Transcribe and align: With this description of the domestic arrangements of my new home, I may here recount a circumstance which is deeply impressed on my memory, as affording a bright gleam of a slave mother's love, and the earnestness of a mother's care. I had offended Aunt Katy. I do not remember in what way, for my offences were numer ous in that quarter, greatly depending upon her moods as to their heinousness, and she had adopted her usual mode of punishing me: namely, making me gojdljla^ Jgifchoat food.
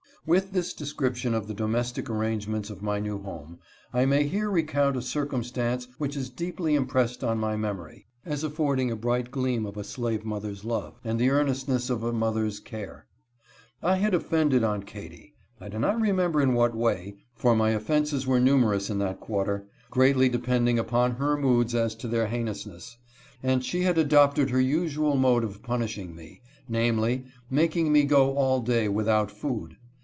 With 0.23 0.51
this 0.51 0.73
description 0.75 1.33
of 1.33 1.47
the 1.47 1.53
domestic 1.55 2.07
arrangements 2.07 2.69
of 2.69 2.83
my 2.83 2.99
new 2.99 3.17
home, 3.23 3.57
I 3.91 4.05
may 4.05 4.27
here 4.27 4.51
recount 4.51 4.95
a 4.95 5.01
circumstance 5.01 5.87
which 5.97 6.15
is 6.15 6.29
deeply 6.29 6.75
impressed 6.75 7.23
on 7.23 7.39
my 7.39 7.55
memory, 7.57 8.05
as 8.23 8.43
affording 8.43 8.91
a 8.91 8.95
bright 8.95 9.31
gleam 9.31 9.65
of 9.65 9.77
a 9.77 9.83
slave 9.83 10.23
mother's 10.23 10.63
love, 10.63 10.99
and 11.03 11.17
the 11.19 11.31
earnestness 11.31 11.89
of 11.89 12.03
a 12.03 12.13
mother's 12.13 12.59
care. 12.59 13.07
I 13.81 13.95
had 13.95 14.13
offended 14.13 14.63
Aunt 14.63 14.85
Katy. 14.85 15.33
I 15.59 15.69
do 15.69 15.79
not 15.79 15.99
remember 15.99 16.39
in 16.39 16.53
what 16.53 16.75
way, 16.75 17.15
for 17.33 17.55
my 17.55 17.71
offences 17.71 18.27
were 18.27 18.39
numer 18.39 18.75
ous 18.75 18.91
in 18.91 18.99
that 18.99 19.19
quarter, 19.21 19.65
greatly 19.89 20.29
depending 20.29 20.77
upon 20.77 21.13
her 21.13 21.35
moods 21.35 21.73
as 21.73 21.95
to 21.95 22.07
their 22.07 22.27
heinousness, 22.27 22.95
and 23.41 23.65
she 23.65 23.81
had 23.81 23.97
adopted 23.97 24.51
her 24.51 24.61
usual 24.61 25.15
mode 25.17 25.43
of 25.43 25.63
punishing 25.63 26.15
me: 26.15 26.43
namely, 26.69 27.25
making 27.49 27.91
me 27.91 28.05
gojdljla^ 28.07 28.63
Jgifchoat 28.95 29.31
food. 29.31 29.77